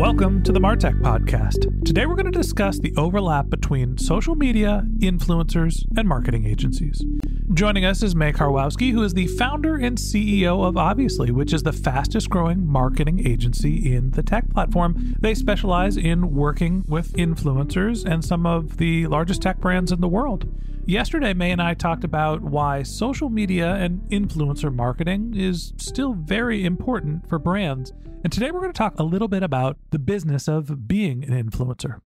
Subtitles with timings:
[0.00, 1.84] Welcome to the Martech Podcast.
[1.84, 7.04] Today we're going to discuss the overlap between social media, influencers, and marketing agencies.
[7.52, 11.64] Joining us is Mae Karwowski, who is the founder and CEO of Obviously, which is
[11.64, 15.14] the fastest growing marketing agency in the tech platform.
[15.20, 20.08] They specialize in working with influencers and some of the largest tech brands in the
[20.08, 20.50] world.
[20.86, 26.64] Yesterday, Mae and I talked about why social media and influencer marketing is still very
[26.64, 27.92] important for brands.
[28.22, 31.30] And today we're going to talk a little bit about the business of being an
[31.30, 32.00] influencer.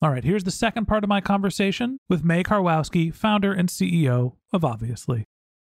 [0.00, 4.34] All right, here's the second part of my conversation with Mae Karwowski, founder and CEO
[4.52, 5.24] of Obviously.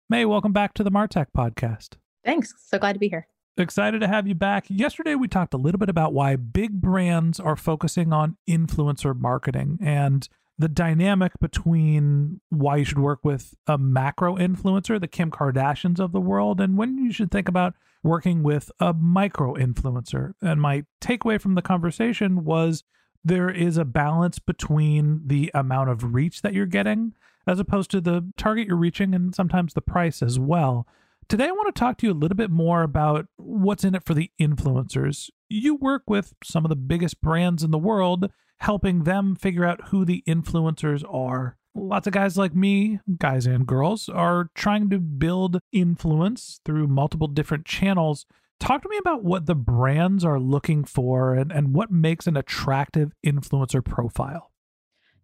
[0.09, 1.95] Mae, welcome back to the Martech podcast.
[2.23, 2.53] Thanks.
[2.58, 3.28] So glad to be here.
[3.58, 4.66] Excited to have you back.
[4.70, 9.77] Yesterday, we talked a little bit about why big brands are focusing on influencer marketing
[9.82, 15.99] and the dynamic between why you should work with a macro influencer, the Kim Kardashians
[15.99, 17.73] of the world, and when you should think about
[18.04, 20.34] working with a micro influencer.
[20.42, 22.84] And my takeaway from the conversation was
[23.23, 27.14] there is a balance between the amount of reach that you're getting
[27.48, 30.88] as opposed to the target you're reaching and sometimes the price as well.
[31.28, 34.04] Today, I want to talk to you a little bit more about what's in it
[34.04, 35.30] for the influencers.
[35.50, 39.88] You work with some of the biggest brands in the world helping them figure out
[39.88, 41.58] who the influencers are.
[41.73, 47.27] Lots of guys like me, guys and girls, are trying to build influence through multiple
[47.27, 48.26] different channels.
[48.59, 52.36] Talk to me about what the brands are looking for and, and what makes an
[52.36, 54.52] attractive influencer profile.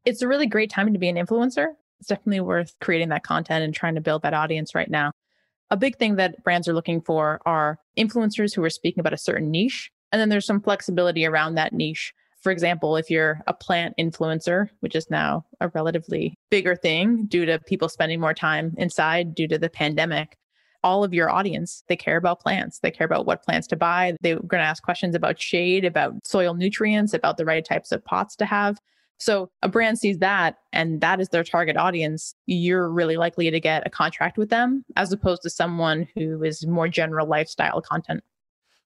[0.05, 1.67] It's a really great time to be an influencer.
[1.99, 5.11] It's definitely worth creating that content and trying to build that audience right now.
[5.69, 9.17] A big thing that brands are looking for are influencers who are speaking about a
[9.17, 9.91] certain niche.
[10.13, 12.13] And then there's some flexibility around that niche
[12.47, 17.45] for example, if you're a plant influencer, which is now a relatively bigger thing due
[17.45, 20.37] to people spending more time inside due to the pandemic,
[20.83, 22.79] all of your audience, they care about plants.
[22.79, 24.15] They care about what plants to buy.
[24.21, 28.03] They're going to ask questions about shade, about soil nutrients, about the right types of
[28.05, 28.77] pots to have.
[29.19, 32.35] So a brand sees that and that is their target audience.
[32.45, 36.65] You're really likely to get a contract with them as opposed to someone who is
[36.67, 38.23] more general lifestyle content.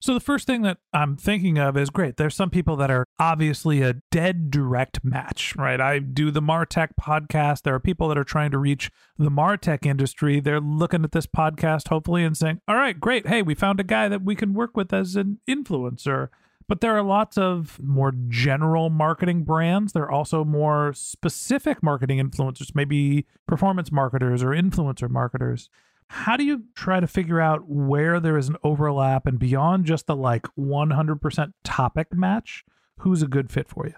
[0.01, 2.17] So the first thing that I'm thinking of is great.
[2.17, 5.79] There's some people that are obviously a dead direct match, right?
[5.79, 7.61] I do the Martech podcast.
[7.61, 10.39] There are people that are trying to reach the Martech industry.
[10.39, 13.27] They're looking at this podcast hopefully and saying, "All right, great.
[13.27, 16.29] Hey, we found a guy that we can work with as an influencer."
[16.67, 19.93] But there are lots of more general marketing brands.
[19.93, 25.69] There are also more specific marketing influencers, maybe performance marketers or influencer marketers
[26.11, 30.07] how do you try to figure out where there is an overlap and beyond just
[30.07, 32.65] the like 100% topic match
[32.97, 33.93] who's a good fit for you?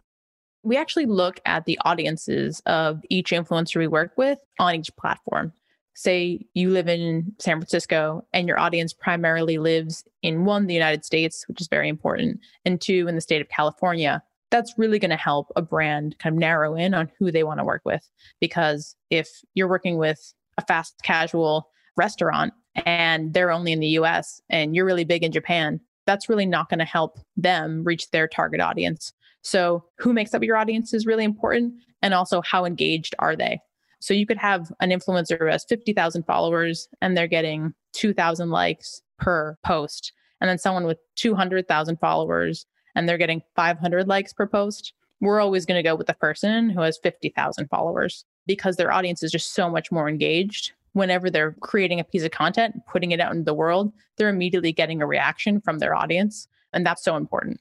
[0.62, 5.54] We actually look at the audiences of each influencer we work with on each platform.
[5.96, 11.04] Say you live in san francisco and your audience primarily lives in one the united
[11.04, 14.22] states which is very important and two in the state of california.
[14.52, 17.60] That's really going to help a brand kind of narrow in on who they want
[17.60, 18.08] to work with
[18.40, 22.54] because if you're working with a fast casual restaurant
[22.86, 26.70] and they're only in the US and you're really big in Japan, that's really not
[26.70, 29.14] going to help them reach their target audience.
[29.42, 31.74] So, who makes up your audience is really important.
[32.02, 33.60] And also, how engaged are they?
[34.00, 39.02] So, you could have an influencer who has 50,000 followers and they're getting 2,000 likes
[39.20, 40.14] per post.
[40.42, 42.66] And then someone with 200,000 followers
[42.96, 44.94] and they're getting 500 likes per post.
[45.22, 49.24] We're always going to go with the person who has 50,000 followers because their audience
[49.24, 50.74] is just so much more engaged.
[50.94, 54.72] Whenever they're creating a piece of content, putting it out into the world, they're immediately
[54.72, 56.48] getting a reaction from their audience.
[56.72, 57.60] And that's so important.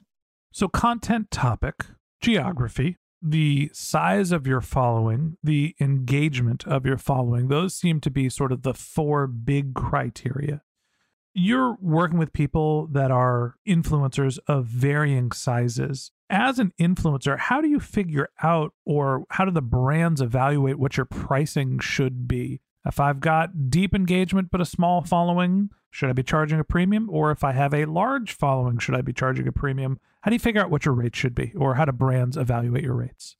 [0.53, 1.87] So, content topic,
[2.21, 8.29] geography, the size of your following, the engagement of your following, those seem to be
[8.29, 10.63] sort of the four big criteria.
[11.33, 16.11] You're working with people that are influencers of varying sizes.
[16.29, 20.97] As an influencer, how do you figure out or how do the brands evaluate what
[20.97, 22.61] your pricing should be?
[22.85, 27.09] If I've got deep engagement but a small following, should I be charging a premium?
[27.11, 30.01] Or if I have a large following, should I be charging a premium?
[30.23, 32.85] How do you figure out what your rates should be or how do brands evaluate
[32.85, 33.37] your rates?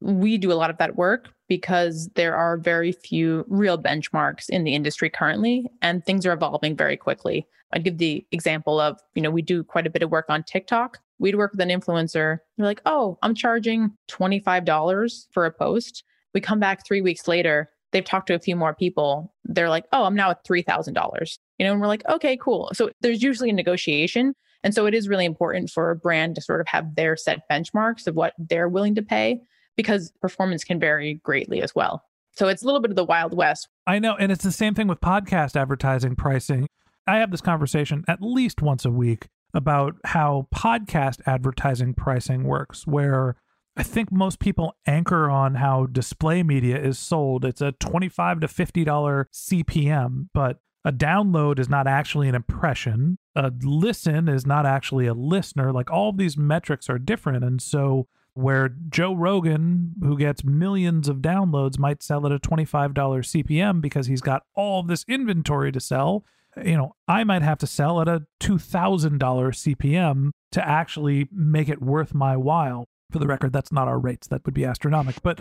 [0.00, 4.64] We do a lot of that work because there are very few real benchmarks in
[4.64, 7.46] the industry currently, and things are evolving very quickly.
[7.72, 10.42] I'd give the example of, you know, we do quite a bit of work on
[10.42, 10.98] TikTok.
[11.18, 12.38] We'd work with an influencer.
[12.56, 16.04] They're like, oh, I'm charging $25 for a post.
[16.34, 19.32] We come back three weeks later, they've talked to a few more people.
[19.44, 21.38] They're like, oh, I'm now at $3,000.
[21.58, 22.70] You know, and we're like, okay, cool.
[22.74, 24.34] So there's usually a negotiation.
[24.62, 27.40] And so it is really important for a brand to sort of have their set
[27.50, 29.40] benchmarks of what they're willing to pay
[29.76, 32.02] because performance can vary greatly as well.
[32.32, 33.68] So it's a little bit of the Wild West.
[33.86, 34.14] I know.
[34.16, 36.66] And it's the same thing with podcast advertising pricing.
[37.06, 42.86] I have this conversation at least once a week about how podcast advertising pricing works,
[42.86, 43.36] where
[43.76, 47.44] I think most people anchor on how display media is sold.
[47.44, 53.18] It's a 25 to $50 CPM, but a download is not actually an impression.
[53.34, 55.72] A listen is not actually a listener.
[55.72, 57.44] Like all these metrics are different.
[57.44, 62.94] And so, where Joe Rogan, who gets millions of downloads, might sell at a $25
[62.94, 66.24] CPM because he's got all this inventory to sell,
[66.62, 71.82] you know, I might have to sell at a $2,000 CPM to actually make it
[71.82, 74.26] worth my while for the record, that's not our rates.
[74.28, 75.20] That would be astronomical.
[75.22, 75.40] But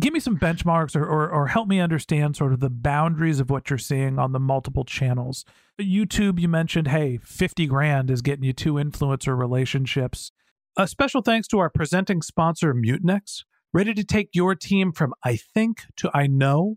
[0.00, 3.50] give me some benchmarks or, or, or help me understand sort of the boundaries of
[3.50, 5.44] what you're seeing on the multiple channels.
[5.80, 10.30] YouTube, you mentioned, hey, 50 grand is getting you two influencer relationships.
[10.76, 13.44] A special thanks to our presenting sponsor, Mutinex.
[13.72, 16.76] Ready to take your team from I think to I know?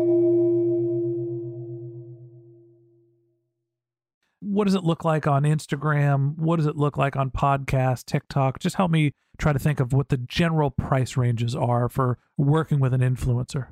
[4.41, 6.35] What does it look like on Instagram?
[6.37, 8.59] What does it look like on podcast, TikTok?
[8.59, 12.79] Just help me try to think of what the general price ranges are for working
[12.79, 13.67] with an influencer.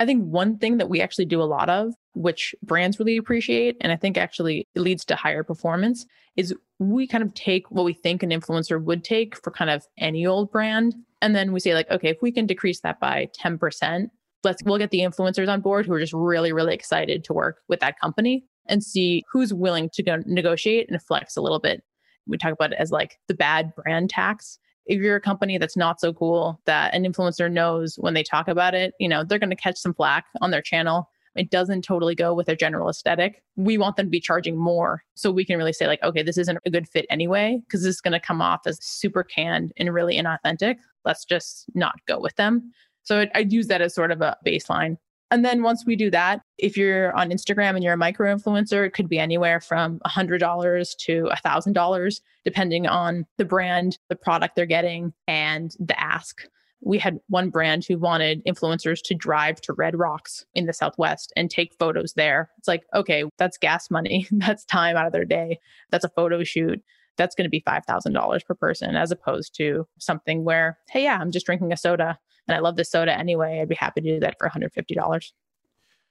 [0.00, 3.76] I think one thing that we actually do a lot of, which brands really appreciate,
[3.82, 7.92] and I think actually leads to higher performance, is we kind of take what we
[7.92, 10.94] think an influencer would take for kind of any old brand.
[11.20, 14.06] And then we say, like, okay, if we can decrease that by 10%,
[14.42, 17.58] let's we'll get the influencers on board who are just really, really excited to work
[17.68, 21.82] with that company and see who's willing to go negotiate and flex a little bit.
[22.26, 24.58] We talk about it as like the bad brand tax.
[24.86, 28.48] If you're a company that's not so cool that an influencer knows when they talk
[28.48, 31.08] about it, you know, they're going to catch some flack on their channel.
[31.36, 33.42] It doesn't totally go with their general aesthetic.
[33.56, 36.38] We want them to be charging more so we can really say, like, okay, this
[36.38, 39.72] isn't a good fit anyway, because this is going to come off as super canned
[39.76, 40.76] and really inauthentic.
[41.04, 42.72] Let's just not go with them.
[43.04, 44.96] So I'd use that as sort of a baseline
[45.30, 48.84] And then once we do that, if you're on Instagram and you're a micro influencer,
[48.84, 54.66] it could be anywhere from $100 to $1,000, depending on the brand, the product they're
[54.66, 56.42] getting, and the ask.
[56.82, 61.32] We had one brand who wanted influencers to drive to Red Rocks in the Southwest
[61.36, 62.50] and take photos there.
[62.58, 64.26] It's like, okay, that's gas money.
[64.32, 65.60] that's time out of their day.
[65.90, 66.82] That's a photo shoot.
[67.16, 71.30] That's going to be $5,000 per person, as opposed to something where, hey, yeah, I'm
[71.30, 72.18] just drinking a soda
[72.50, 73.60] and I love the soda anyway.
[73.60, 75.32] I'd be happy to do that for $150.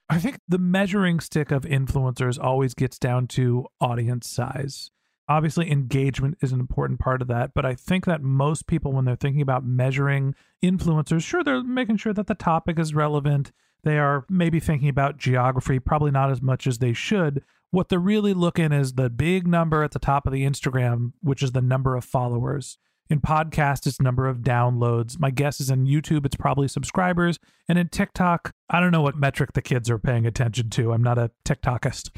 [0.10, 4.90] I think the measuring stick of influencers always gets down to audience size.
[5.28, 9.04] Obviously, engagement is an important part of that, but I think that most people, when
[9.04, 13.52] they're thinking about measuring influencers, sure, they're making sure that the topic is relevant.
[13.84, 17.44] They are maybe thinking about geography, probably not as much as they should.
[17.72, 21.44] What they're really looking is the big number at the top of the Instagram, which
[21.44, 22.80] is the number of followers.
[23.10, 25.20] In podcast, it's number of downloads.
[25.20, 27.40] My guess is in YouTube, it's probably subscribers.
[27.68, 30.94] And in TikTok, I don't know what metric the kids are paying attention to.
[30.94, 32.12] I'm not a TikTokist.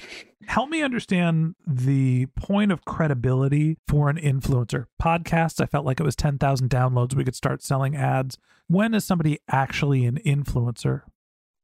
[0.47, 4.87] Help me understand the point of credibility for an influencer.
[5.01, 7.15] Podcasts, I felt like it was 10,000 downloads.
[7.15, 8.37] We could start selling ads.
[8.67, 11.03] When is somebody actually an influencer?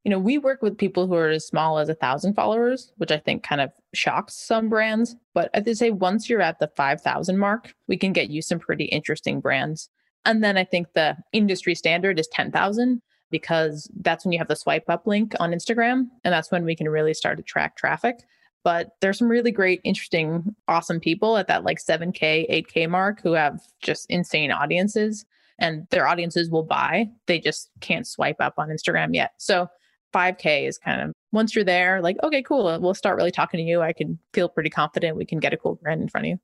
[0.08, 3.12] You know, we work with people who are as small as a thousand followers, which
[3.12, 5.18] I think kind of shocks some brands.
[5.34, 8.86] But I'd say once you're at the 5,000 mark, we can get you some pretty
[8.86, 9.90] interesting brands.
[10.24, 14.56] And then I think the industry standard is 10,000 because that's when you have the
[14.56, 16.06] swipe up link on Instagram.
[16.24, 18.20] And that's when we can really start to track traffic.
[18.64, 23.34] But there's some really great, interesting, awesome people at that like 7K, 8K mark who
[23.34, 25.26] have just insane audiences
[25.60, 27.10] and their audiences will buy.
[27.26, 29.32] They just can't swipe up on Instagram yet.
[29.38, 29.68] So
[30.18, 32.68] 5K is kind of once you're there, like, okay, cool.
[32.68, 33.82] Uh, we'll start really talking to you.
[33.82, 36.38] I can feel pretty confident we can get a cool brand in front of you.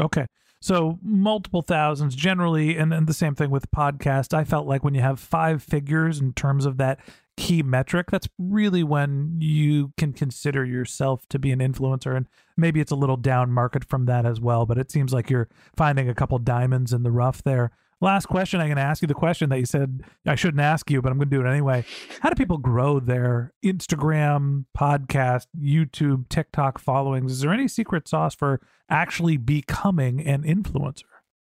[0.00, 0.26] Okay.
[0.60, 4.34] So multiple thousands generally, and then the same thing with podcast.
[4.34, 6.98] I felt like when you have five figures in terms of that
[7.36, 12.16] key metric, that's really when you can consider yourself to be an influencer.
[12.16, 15.30] And maybe it's a little down market from that as well, but it seems like
[15.30, 17.70] you're finding a couple diamonds in the rough there.
[18.00, 18.60] Last question.
[18.60, 21.10] I'm going to ask you the question that you said I shouldn't ask you, but
[21.10, 21.84] I'm going to do it anyway.
[22.20, 27.32] How do people grow their Instagram, podcast, YouTube, TikTok followings?
[27.32, 31.02] Is there any secret sauce for actually becoming an influencer?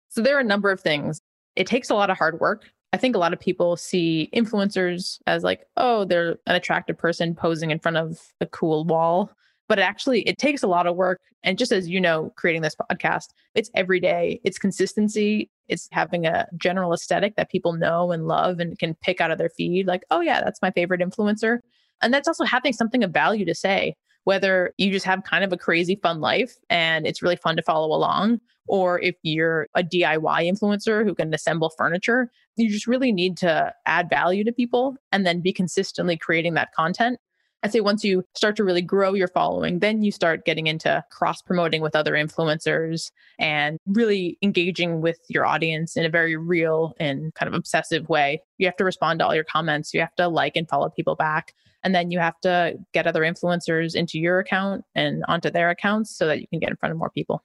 [0.09, 1.19] So there are a number of things.
[1.55, 2.65] It takes a lot of hard work.
[2.93, 7.35] I think a lot of people see influencers as like, oh, they're an attractive person
[7.35, 9.31] posing in front of a cool wall
[9.67, 12.62] but it actually it takes a lot of work and just as you know creating
[12.62, 18.12] this podcast it's every day it's consistency it's having a general aesthetic that people know
[18.12, 21.01] and love and can pick out of their feed like oh yeah that's my favorite
[21.01, 21.60] influencer
[22.01, 23.95] and that's also having something of value to say
[24.25, 27.62] whether you just have kind of a crazy fun life and it's really fun to
[27.62, 33.12] follow along or if you're a DIY influencer who can assemble furniture you just really
[33.12, 37.19] need to add value to people and then be consistently creating that content
[37.65, 41.03] I'd say once you start to really grow your following, then you start getting into
[41.10, 46.93] cross promoting with other influencers and really engaging with your audience in a very real
[47.00, 48.43] and kind of obsessive way.
[48.60, 51.15] You have to respond to all your comments, you have to like and follow people
[51.15, 51.55] back.
[51.84, 56.15] And then you have to get other influencers into your account and onto their accounts
[56.15, 57.43] so that you can get in front of more people.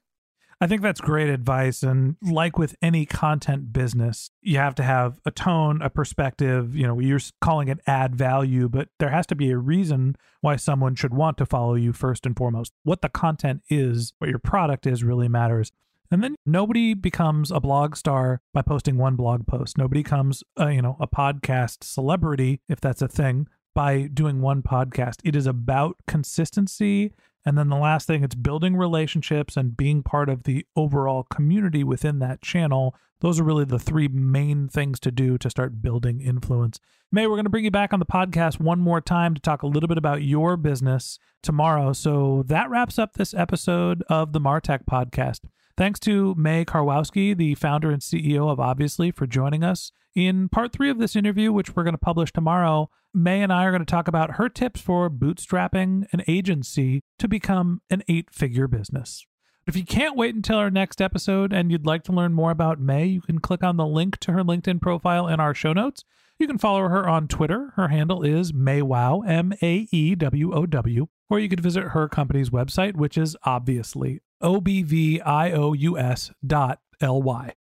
[0.62, 1.82] I think that's great advice.
[1.82, 6.76] And like with any content business, you have to have a tone, a perspective.
[6.76, 10.56] You know, you're calling it add value, but there has to be a reason why
[10.56, 12.74] someone should want to follow you first and foremost.
[12.82, 15.72] What the content is, what your product is, really matters.
[16.10, 19.78] And then nobody becomes a blog star by posting one blog post.
[19.78, 24.40] Nobody becomes, a, uh, you know, a podcast celebrity, if that's a thing, by doing
[24.40, 25.20] one podcast.
[25.24, 27.12] It is about consistency
[27.44, 31.82] and then the last thing, it's building relationships and being part of the overall community
[31.82, 32.94] within that channel.
[33.20, 36.80] Those are really the three main things to do to start building influence.
[37.12, 39.62] Mae, we're going to bring you back on the podcast one more time to talk
[39.62, 41.92] a little bit about your business tomorrow.
[41.92, 45.40] So that wraps up this episode of the Martech podcast.
[45.80, 49.92] Thanks to Mae Karwowski, the founder and CEO of Obviously, for joining us.
[50.14, 53.64] In part three of this interview, which we're going to publish tomorrow, Mae and I
[53.64, 58.30] are going to talk about her tips for bootstrapping an agency to become an eight
[58.30, 59.24] figure business.
[59.66, 62.78] If you can't wait until our next episode and you'd like to learn more about
[62.78, 66.04] Mae, you can click on the link to her LinkedIn profile in our show notes.
[66.38, 67.72] You can follow her on Twitter.
[67.76, 72.06] Her handle is MaeWow, M A E W O W, or you could visit her
[72.06, 77.54] company's website, which is obviously O B V I O U S dot L Y.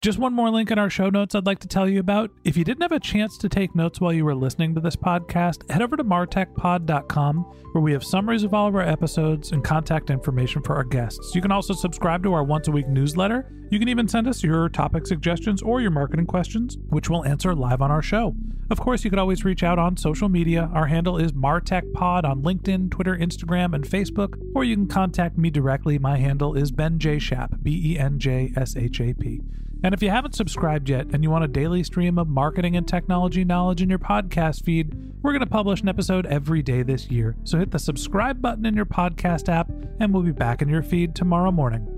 [0.00, 2.30] Just one more link in our show notes I'd like to tell you about.
[2.44, 4.94] If you didn't have a chance to take notes while you were listening to this
[4.94, 7.36] podcast, head over to martechpod.com
[7.72, 11.34] where we have summaries of all of our episodes and contact information for our guests.
[11.34, 13.50] You can also subscribe to our once a week newsletter.
[13.72, 17.52] You can even send us your topic suggestions or your marketing questions, which we'll answer
[17.52, 18.36] live on our show.
[18.70, 20.70] Of course, you can always reach out on social media.
[20.74, 25.48] Our handle is martechpod on LinkedIn, Twitter, Instagram, and Facebook, or you can contact me
[25.48, 25.98] directly.
[25.98, 27.18] My handle is Ben J.
[27.18, 29.40] Shap, B E N J S H A P.
[29.82, 32.86] And if you haven't subscribed yet and you want a daily stream of marketing and
[32.86, 37.10] technology knowledge in your podcast feed, we're going to publish an episode every day this
[37.10, 37.36] year.
[37.44, 39.70] So hit the subscribe button in your podcast app,
[40.00, 41.97] and we'll be back in your feed tomorrow morning.